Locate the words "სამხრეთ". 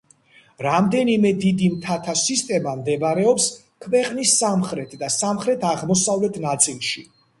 4.41-4.97